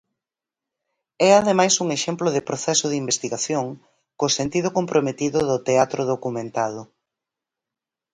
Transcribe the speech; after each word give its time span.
É 1.27 1.29
ademais 1.35 1.73
un 1.83 1.89
exemplo 1.97 2.27
de 2.35 2.45
proceso 2.49 2.85
de 2.89 2.99
investigación, 3.03 3.65
co 4.19 4.35
sentido 4.39 4.69
comprometido 4.77 5.39
do 5.49 5.57
teatro 5.67 6.01
documentado. 6.13 6.81